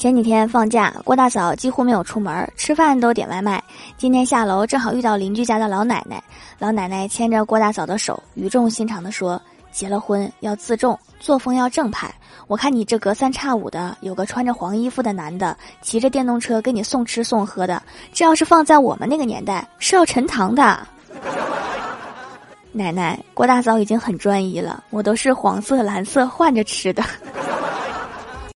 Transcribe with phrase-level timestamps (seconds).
[0.00, 3.62] 前几天放假，郭大嫂几乎没有出门，吃饭都点外卖。
[3.98, 6.24] 今天下楼正好遇到邻居家的老奶奶，
[6.58, 9.38] 老奶奶牵着郭大嫂的手，语重心长地说
[9.70, 12.10] ：“结了婚要自重，作风要正派。
[12.46, 20.80] 我看你这隔三差五的有个穿着黄衣服的男的骑着电动车给你送吃送喝的，这要是放在我们那个年代是要沉塘的。
[22.72, 27.04] ”奶奶，郭大嫂已经很专一了，我都是黄色、蓝色换着吃的。